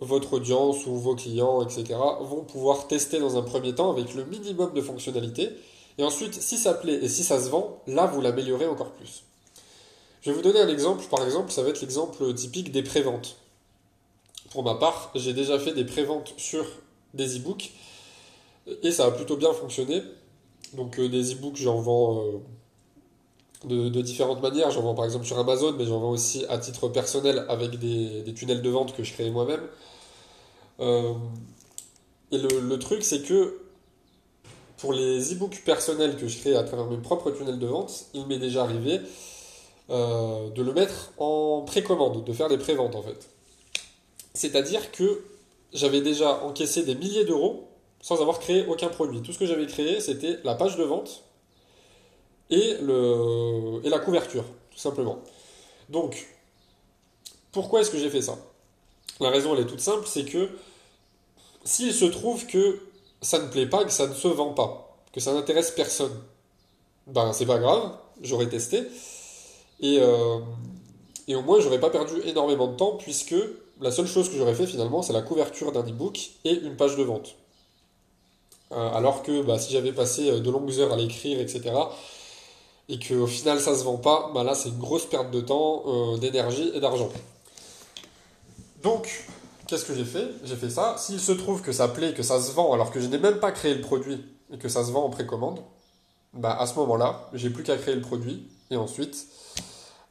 votre 0.00 0.34
audience 0.34 0.86
ou 0.86 0.96
vos 0.96 1.14
clients, 1.14 1.62
etc., 1.62 1.98
vont 2.22 2.42
pouvoir 2.42 2.88
tester 2.88 3.20
dans 3.20 3.36
un 3.36 3.42
premier 3.42 3.74
temps 3.74 3.90
avec 3.90 4.14
le 4.14 4.24
minimum 4.24 4.72
de 4.72 4.80
fonctionnalités. 4.80 5.50
Et 5.98 6.04
ensuite, 6.04 6.34
si 6.34 6.56
ça 6.56 6.72
plaît 6.74 6.98
et 7.02 7.08
si 7.08 7.22
ça 7.22 7.40
se 7.42 7.50
vend, 7.50 7.82
là, 7.86 8.06
vous 8.06 8.20
l'améliorez 8.20 8.66
encore 8.66 8.92
plus. 8.92 9.24
Je 10.22 10.30
vais 10.30 10.36
vous 10.36 10.42
donner 10.42 10.60
un 10.60 10.68
exemple. 10.68 11.04
Par 11.10 11.24
exemple, 11.24 11.50
ça 11.50 11.62
va 11.62 11.70
être 11.70 11.80
l'exemple 11.80 12.32
typique 12.34 12.72
des 12.72 12.82
préventes. 12.82 13.36
Pour 14.50 14.62
ma 14.62 14.74
part, 14.74 15.10
j'ai 15.14 15.32
déjà 15.32 15.58
fait 15.58 15.72
des 15.72 15.84
préventes 15.84 16.34
sur 16.36 16.64
des 17.14 17.38
e-books 17.38 17.72
et 18.82 18.90
ça 18.90 19.06
a 19.06 19.10
plutôt 19.10 19.36
bien 19.36 19.52
fonctionné. 19.52 20.02
Donc, 20.74 20.98
euh, 20.98 21.08
des 21.08 21.34
e-books, 21.34 21.56
j'en 21.56 21.80
vends 21.80 22.24
euh, 23.64 23.90
de, 23.90 24.00
différentes 24.02 24.42
manières. 24.42 24.70
J'en 24.70 24.82
vends 24.82 24.94
par 24.94 25.04
exemple 25.04 25.24
sur 25.24 25.38
Amazon, 25.38 25.72
mais 25.72 25.86
j'en 25.86 26.00
vends 26.00 26.10
aussi 26.10 26.44
à 26.48 26.58
titre 26.58 26.88
personnel 26.88 27.44
avec 27.48 27.78
des, 27.78 28.32
tunnels 28.34 28.62
de 28.62 28.70
vente 28.70 28.94
que 28.94 29.02
je 29.02 29.12
crée 29.12 29.30
moi-même. 29.30 29.62
Euh, 30.80 31.14
Et 32.32 32.38
le, 32.38 32.78
truc, 32.78 33.02
c'est 33.02 33.22
que 33.22 33.60
pour 34.78 34.92
les 34.92 35.32
e-books 35.34 35.62
personnels 35.64 36.16
que 36.16 36.28
je 36.28 36.38
crée 36.38 36.56
à 36.56 36.62
travers 36.62 36.86
mes 36.86 36.98
propres 36.98 37.30
tunnels 37.32 37.58
de 37.58 37.66
vente, 37.66 38.06
il 38.14 38.26
m'est 38.26 38.38
déjà 38.38 38.62
arrivé 38.62 39.00
euh, 39.90 40.50
de 40.50 40.62
le 40.62 40.72
mettre 40.72 41.12
en 41.18 41.62
précommande, 41.62 42.24
de 42.24 42.32
faire 42.32 42.48
des 42.48 42.58
préventes 42.58 42.94
en 42.94 43.02
fait. 43.02 43.28
C'est-à-dire 44.34 44.92
que 44.92 45.24
j'avais 45.72 46.00
déjà 46.00 46.42
encaissé 46.44 46.82
des 46.82 46.94
milliers 46.94 47.24
d'euros 47.24 47.68
sans 48.00 48.20
avoir 48.20 48.38
créé 48.38 48.66
aucun 48.66 48.88
produit. 48.88 49.20
Tout 49.22 49.32
ce 49.32 49.38
que 49.38 49.46
j'avais 49.46 49.66
créé, 49.66 50.00
c'était 50.00 50.38
la 50.44 50.54
page 50.54 50.76
de 50.76 50.84
vente 50.84 51.24
et, 52.50 52.70
et 52.70 53.88
la 53.88 53.98
couverture, 53.98 54.44
tout 54.70 54.78
simplement. 54.78 55.18
Donc, 55.88 56.28
pourquoi 57.52 57.80
est-ce 57.80 57.90
que 57.90 57.98
j'ai 57.98 58.10
fait 58.10 58.22
ça? 58.22 58.38
La 59.20 59.30
raison, 59.30 59.54
elle 59.54 59.60
est 59.60 59.66
toute 59.66 59.80
simple, 59.80 60.06
c'est 60.06 60.24
que 60.24 60.48
s'il 61.64 61.92
se 61.92 62.06
trouve 62.06 62.46
que 62.46 62.80
ça 63.20 63.38
ne 63.38 63.48
plaît 63.48 63.66
pas, 63.66 63.84
que 63.84 63.92
ça 63.92 64.06
ne 64.06 64.14
se 64.14 64.28
vend 64.28 64.54
pas, 64.54 64.96
que 65.12 65.20
ça 65.20 65.34
n'intéresse 65.34 65.72
personne, 65.72 66.16
ben 67.06 67.32
c'est 67.32 67.46
pas 67.46 67.58
grave, 67.58 67.92
j'aurais 68.22 68.48
testé. 68.48 68.86
Et, 69.80 69.98
euh, 70.00 70.38
et 71.26 71.34
au 71.34 71.42
moins, 71.42 71.60
j'aurais 71.60 71.80
pas 71.80 71.90
perdu 71.90 72.14
énormément 72.24 72.68
de 72.68 72.76
temps, 72.76 72.96
puisque 72.96 73.34
la 73.80 73.90
seule 73.90 74.06
chose 74.06 74.28
que 74.28 74.36
j'aurais 74.36 74.54
fait 74.54 74.66
finalement, 74.66 75.02
c'est 75.02 75.12
la 75.12 75.22
couverture 75.22 75.72
d'un 75.72 75.82
e-book 75.82 76.18
et 76.44 76.52
une 76.52 76.76
page 76.76 76.96
de 76.96 77.02
vente. 77.02 77.36
Euh, 78.72 78.90
alors 78.92 79.22
que 79.22 79.42
bah, 79.42 79.58
si 79.58 79.72
j'avais 79.72 79.92
passé 79.92 80.30
euh, 80.30 80.40
de 80.40 80.50
longues 80.50 80.78
heures 80.78 80.92
à 80.92 80.96
l'écrire, 80.96 81.40
etc., 81.40 81.74
et 82.88 82.98
qu'au 82.98 83.28
final 83.28 83.60
ça 83.60 83.76
se 83.78 83.84
vend 83.84 83.98
pas, 83.98 84.32
bah 84.34 84.42
là 84.42 84.56
c'est 84.56 84.68
une 84.68 84.78
grosse 84.78 85.06
perte 85.06 85.30
de 85.30 85.40
temps, 85.40 86.16
d'énergie 86.16 86.72
et 86.74 86.80
d'argent. 86.80 87.08
Donc, 88.82 89.26
qu'est-ce 89.68 89.84
que 89.84 89.94
j'ai 89.94 90.04
fait? 90.04 90.26
J'ai 90.42 90.56
fait 90.56 90.70
ça. 90.70 90.96
S'il 90.98 91.20
se 91.20 91.30
trouve 91.30 91.62
que 91.62 91.70
ça 91.70 91.86
plaît, 91.86 92.14
que 92.14 92.24
ça 92.24 92.42
se 92.42 92.50
vend, 92.50 92.72
alors 92.72 92.90
que 92.90 93.00
je 93.00 93.06
n'ai 93.06 93.18
même 93.18 93.38
pas 93.38 93.52
créé 93.52 93.74
le 93.74 93.80
produit 93.80 94.24
et 94.52 94.58
que 94.58 94.68
ça 94.68 94.84
se 94.84 94.90
vend 94.90 95.04
en 95.04 95.10
précommande, 95.10 95.60
bah 96.32 96.56
à 96.58 96.66
ce 96.66 96.74
moment-là, 96.80 97.28
j'ai 97.32 97.50
plus 97.50 97.62
qu'à 97.62 97.76
créer 97.76 97.94
le 97.94 98.00
produit 98.00 98.48
et 98.72 98.76
ensuite 98.76 99.28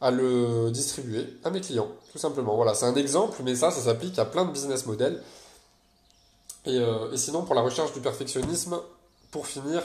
à 0.02 0.12
le 0.12 0.72
distribuer 0.72 1.26
à 1.44 1.50
mes 1.50 1.62
clients, 1.62 1.90
tout 2.12 2.18
simplement. 2.18 2.56
Voilà, 2.56 2.74
c'est 2.74 2.86
un 2.86 2.96
exemple, 2.96 3.42
mais 3.44 3.56
ça, 3.56 3.72
ça 3.72 3.82
s'applique 3.82 4.18
à 4.18 4.26
plein 4.26 4.46
de 4.46 4.52
business 4.52 4.86
models. 4.86 5.22
Et, 6.66 6.78
euh, 6.78 7.12
et, 7.12 7.18
sinon, 7.18 7.44
pour 7.44 7.56
la 7.56 7.62
recherche 7.62 7.94
du 7.94 8.00
perfectionnisme, 8.00 8.80
pour 9.32 9.48
finir, 9.48 9.82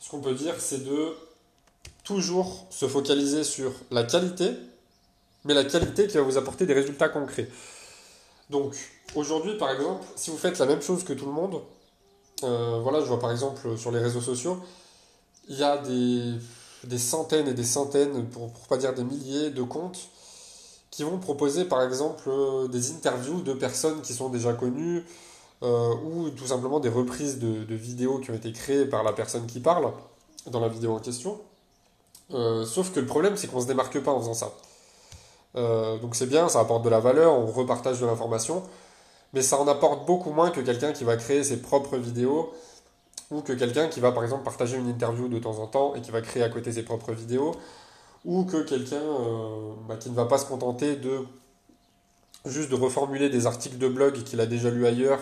ce 0.00 0.10
qu'on 0.10 0.20
peut 0.20 0.34
dire, 0.34 0.54
c'est 0.58 0.84
de 0.84 1.14
toujours 2.04 2.66
se 2.70 2.86
focaliser 2.86 3.44
sur 3.44 3.72
la 3.90 4.04
qualité, 4.04 4.52
mais 5.44 5.54
la 5.54 5.64
qualité 5.64 6.06
qui 6.06 6.16
va 6.16 6.22
vous 6.22 6.38
apporter 6.38 6.66
des 6.66 6.74
résultats 6.74 7.08
concrets. 7.08 7.48
Donc, 8.50 8.74
aujourd'hui, 9.14 9.56
par 9.56 9.70
exemple, 9.70 10.04
si 10.16 10.30
vous 10.30 10.38
faites 10.38 10.58
la 10.58 10.66
même 10.66 10.82
chose 10.82 11.04
que 11.04 11.12
tout 11.12 11.26
le 11.26 11.32
monde, 11.32 11.60
euh, 12.44 12.80
voilà, 12.82 13.00
je 13.00 13.06
vois 13.06 13.18
par 13.18 13.32
exemple 13.32 13.76
sur 13.76 13.90
les 13.90 13.98
réseaux 13.98 14.20
sociaux, 14.20 14.62
il 15.48 15.56
y 15.56 15.62
a 15.62 15.78
des, 15.78 16.34
des 16.86 16.98
centaines 16.98 17.48
et 17.48 17.54
des 17.54 17.64
centaines, 17.64 18.26
pour 18.26 18.46
ne 18.46 18.68
pas 18.68 18.76
dire 18.76 18.94
des 18.94 19.04
milliers 19.04 19.50
de 19.50 19.62
comptes 19.62 20.08
qui 20.90 21.02
vont 21.02 21.18
proposer 21.18 21.64
par 21.64 21.82
exemple 21.82 22.28
euh, 22.28 22.68
des 22.68 22.92
interviews 22.92 23.42
de 23.42 23.52
personnes 23.52 24.00
qui 24.00 24.14
sont 24.14 24.28
déjà 24.28 24.54
connues 24.54 25.04
euh, 25.62 25.94
ou 26.04 26.30
tout 26.30 26.46
simplement 26.46 26.80
des 26.80 26.88
reprises 26.88 27.38
de, 27.38 27.74
vidéos 27.74 28.18
qui 28.18 28.30
ont 28.30 28.34
été 28.34 28.52
créées 28.52 28.86
par 28.86 29.02
la 29.02 29.12
personne 29.12 29.46
qui 29.46 29.60
parle 29.60 29.92
dans 30.46 30.60
la 30.60 30.68
vidéo 30.68 30.94
en 30.94 31.00
question. 31.00 31.40
sauf 32.30 32.92
que 32.92 33.00
le 33.00 33.06
problème, 33.06 33.36
c'est 33.36 33.46
qu'on 33.48 33.56
ne 33.56 33.62
se 33.62 33.66
démarque 33.66 33.98
pas 34.00 34.12
en 34.12 34.20
faisant 34.20 34.34
ça. 34.34 34.52
Euh, 35.56 35.98
donc 35.98 36.14
c'est 36.14 36.26
bien, 36.26 36.48
ça 36.48 36.60
apporte 36.60 36.84
de 36.84 36.90
la 36.90 37.00
valeur, 37.00 37.32
on 37.34 37.46
repartage 37.46 38.00
de 38.00 38.06
l'information, 38.06 38.62
mais 39.32 39.42
ça 39.42 39.58
en 39.58 39.66
apporte 39.68 40.06
beaucoup 40.06 40.30
moins 40.30 40.50
que 40.50 40.60
quelqu'un 40.60 40.92
qui 40.92 41.04
va 41.04 41.16
créer 41.16 41.44
ses 41.44 41.62
propres 41.62 41.96
vidéos 41.96 42.52
ou 43.30 43.40
que 43.40 43.52
quelqu'un 43.52 43.88
qui 43.88 44.00
va 44.00 44.12
par 44.12 44.22
exemple 44.22 44.44
partager 44.44 44.76
une 44.76 44.88
interview 44.88 45.28
de 45.28 45.38
temps 45.38 45.58
en 45.58 45.66
temps 45.66 45.94
et 45.94 46.00
qui 46.00 46.10
va 46.10 46.20
créer 46.20 46.42
à 46.42 46.48
côté 46.48 46.72
ses 46.72 46.84
propres 46.84 47.12
vidéos 47.12 47.54
ou 48.24 48.44
que 48.44 48.62
quelqu'un 48.62 48.96
euh, 48.96 49.72
bah, 49.88 49.96
qui 49.96 50.10
ne 50.10 50.14
va 50.14 50.26
pas 50.26 50.38
se 50.38 50.46
contenter 50.46 50.96
de 50.96 51.20
juste 52.44 52.70
de 52.70 52.76
reformuler 52.76 53.28
des 53.28 53.46
articles 53.46 53.78
de 53.78 53.88
blog 53.88 54.22
qu'il 54.22 54.40
a 54.40 54.46
déjà 54.46 54.70
lu 54.70 54.86
ailleurs 54.86 55.20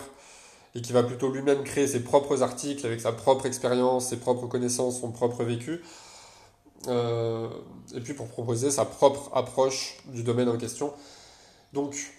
et 0.75 0.81
qui 0.81 0.91
va 0.91 1.03
plutôt 1.03 1.31
lui-même 1.31 1.63
créer 1.63 1.87
ses 1.87 2.03
propres 2.03 2.43
articles 2.43 2.85
avec 2.85 2.99
sa 2.99 3.11
propre 3.11 3.45
expérience, 3.45 4.09
ses 4.09 4.17
propres 4.17 4.47
connaissances, 4.47 4.99
son 4.99 5.11
propre 5.11 5.43
vécu. 5.43 5.81
Euh, 6.87 7.47
et 7.95 8.01
puis 8.01 8.13
pour 8.13 8.27
proposer 8.27 8.69
sa 8.69 8.85
propre 8.85 9.31
approche 9.33 9.97
du 10.07 10.21
domaine 10.21 10.49
en 10.49 10.57
question. 10.57 10.93
Donc, 11.73 12.13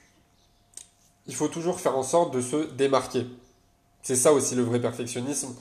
il 1.26 1.34
faut 1.34 1.48
toujours 1.48 1.80
faire 1.80 1.96
en 1.96 2.02
sorte 2.02 2.34
de 2.34 2.40
se 2.40 2.72
démarquer. 2.72 3.26
C'est 4.02 4.16
ça 4.16 4.32
aussi 4.32 4.54
le 4.54 4.62
vrai 4.62 4.80
perfectionnisme. 4.80 5.54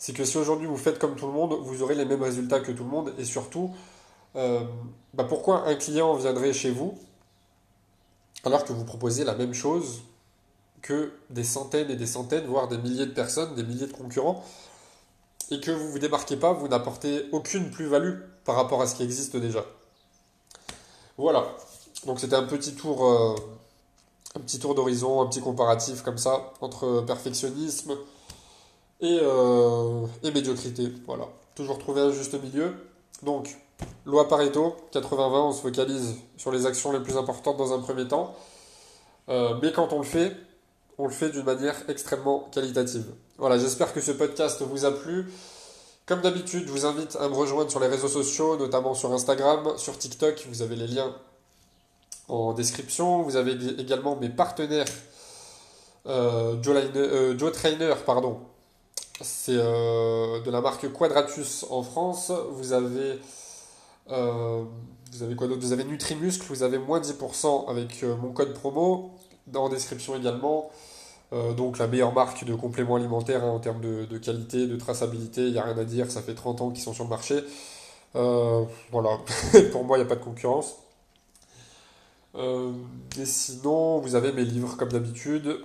C'est 0.00 0.14
que 0.14 0.24
si 0.24 0.38
aujourd'hui 0.38 0.66
vous 0.66 0.78
faites 0.78 0.98
comme 0.98 1.14
tout 1.14 1.26
le 1.26 1.32
monde, 1.32 1.52
vous 1.60 1.82
aurez 1.82 1.94
les 1.94 2.06
mêmes 2.06 2.22
résultats 2.22 2.60
que 2.60 2.72
tout 2.72 2.84
le 2.84 2.88
monde. 2.88 3.12
Et 3.18 3.24
surtout, 3.26 3.70
euh, 4.34 4.64
bah 5.12 5.24
pourquoi 5.24 5.68
un 5.68 5.74
client 5.74 6.14
viendrait 6.14 6.54
chez 6.54 6.70
vous 6.70 6.98
alors 8.44 8.64
que 8.64 8.72
vous 8.72 8.86
proposez 8.86 9.24
la 9.24 9.34
même 9.34 9.52
chose 9.52 10.00
que 10.80 11.12
des 11.28 11.44
centaines 11.44 11.90
et 11.90 11.96
des 11.96 12.06
centaines, 12.06 12.46
voire 12.46 12.66
des 12.66 12.78
milliers 12.78 13.04
de 13.04 13.12
personnes, 13.12 13.54
des 13.54 13.62
milliers 13.62 13.86
de 13.86 13.92
concurrents 13.92 14.42
et 15.50 15.60
que 15.60 15.70
vous 15.70 15.84
ne 15.84 15.90
vous 15.90 15.98
démarquez 15.98 16.38
pas, 16.38 16.54
vous 16.54 16.68
n'apportez 16.68 17.26
aucune 17.32 17.70
plus-value 17.70 18.20
par 18.46 18.56
rapport 18.56 18.80
à 18.80 18.86
ce 18.86 18.94
qui 18.94 19.02
existe 19.02 19.36
déjà? 19.36 19.66
Voilà. 21.18 21.44
Donc 22.06 22.20
c'était 22.20 22.36
un 22.36 22.44
petit 22.44 22.74
tour, 22.74 23.04
euh, 23.04 23.34
un 24.34 24.40
petit 24.40 24.58
tour 24.58 24.74
d'horizon, 24.74 25.20
un 25.20 25.26
petit 25.26 25.42
comparatif 25.42 26.00
comme 26.00 26.16
ça 26.16 26.54
entre 26.62 27.02
perfectionnisme 27.06 27.98
et, 29.00 29.18
euh, 29.22 30.06
et 30.22 30.30
médiocrité. 30.30 30.92
Voilà. 31.06 31.24
Toujours 31.54 31.78
trouver 31.78 32.00
un 32.00 32.12
juste 32.12 32.40
milieu. 32.42 32.74
Donc, 33.22 33.56
loi 34.06 34.28
Pareto, 34.28 34.76
80-20, 34.92 35.48
on 35.48 35.52
se 35.52 35.62
focalise 35.62 36.16
sur 36.36 36.52
les 36.52 36.66
actions 36.66 36.92
les 36.92 37.00
plus 37.00 37.16
importantes 37.16 37.56
dans 37.56 37.72
un 37.72 37.80
premier 37.80 38.06
temps. 38.06 38.34
Euh, 39.28 39.54
mais 39.62 39.72
quand 39.72 39.92
on 39.92 39.98
le 39.98 40.04
fait, 40.04 40.36
on 40.98 41.06
le 41.06 41.12
fait 41.12 41.30
d'une 41.30 41.44
manière 41.44 41.76
extrêmement 41.88 42.48
qualitative. 42.52 43.06
Voilà, 43.38 43.58
j'espère 43.58 43.92
que 43.92 44.00
ce 44.00 44.12
podcast 44.12 44.62
vous 44.62 44.84
a 44.84 44.90
plu. 44.90 45.30
Comme 46.06 46.22
d'habitude, 46.22 46.64
je 46.66 46.72
vous 46.72 46.86
invite 46.86 47.16
à 47.16 47.28
me 47.28 47.34
rejoindre 47.34 47.70
sur 47.70 47.80
les 47.80 47.86
réseaux 47.86 48.08
sociaux, 48.08 48.56
notamment 48.56 48.94
sur 48.94 49.12
Instagram, 49.12 49.74
sur 49.76 49.96
TikTok. 49.96 50.46
Vous 50.48 50.62
avez 50.62 50.76
les 50.76 50.88
liens 50.88 51.14
en 52.28 52.52
description. 52.52 53.22
Vous 53.22 53.36
avez 53.36 53.52
également 53.78 54.16
mes 54.16 54.28
partenaires 54.28 54.86
euh, 56.06 56.60
Joe, 56.62 56.76
euh, 56.96 57.38
Joe, 57.38 57.52
Trainer, 57.52 57.94
pardon. 58.04 58.40
C'est 59.20 59.56
euh, 59.56 60.40
de 60.40 60.50
la 60.50 60.60
marque 60.60 60.90
Quadratus 60.92 61.66
en 61.70 61.82
France. 61.82 62.32
Vous 62.52 62.72
avez 62.72 63.18
vous 64.08 65.22
avez 65.22 65.36
quoi 65.36 65.46
d'autre? 65.46 65.60
Vous 65.60 65.72
avez 65.72 65.84
Nutrimuscle, 65.84 66.44
vous 66.48 66.62
avez 66.62 66.78
moins 66.78 67.00
10% 67.00 67.70
avec 67.70 68.02
mon 68.02 68.32
code 68.32 68.54
promo. 68.54 69.12
Dans 69.46 69.68
la 69.68 69.74
description 69.74 70.16
également. 70.16 70.70
Euh, 71.32 71.52
donc 71.52 71.78
la 71.78 71.86
meilleure 71.86 72.12
marque 72.12 72.44
de 72.44 72.54
compléments 72.54 72.96
alimentaires 72.96 73.44
hein, 73.44 73.50
en 73.50 73.60
termes 73.60 73.80
de, 73.80 74.18
qualité, 74.18 74.66
de 74.66 74.76
traçabilité, 74.76 75.42
il 75.42 75.52
n'y 75.52 75.58
a 75.58 75.62
rien 75.64 75.78
à 75.78 75.84
dire, 75.84 76.10
ça 76.10 76.22
fait 76.22 76.34
30 76.34 76.60
ans 76.60 76.70
qu'ils 76.70 76.82
sont 76.82 76.92
sur 76.92 77.04
le 77.04 77.10
marché. 77.10 77.40
Euh, 78.16 78.64
voilà, 78.90 79.18
pour 79.72 79.84
moi 79.84 79.96
il 79.98 80.00
n'y 80.00 80.06
a 80.06 80.08
pas 80.08 80.16
de 80.16 80.24
concurrence. 80.24 80.76
Euh, 82.34 82.72
et 83.18 83.26
sinon, 83.26 83.98
vous 84.00 84.14
avez 84.14 84.32
mes 84.32 84.44
livres 84.44 84.76
comme 84.76 84.90
d'habitude. 84.90 85.58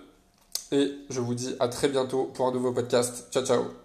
Et 0.75 0.91
je 1.10 1.22
vous 1.22 1.36
dis 1.36 1.55
à 1.62 1.70
très 1.70 1.88
bientôt 1.88 2.25
pour 2.34 2.48
un 2.48 2.51
nouveau 2.51 2.74
podcast. 2.74 3.27
Ciao 3.32 3.46
ciao 3.46 3.85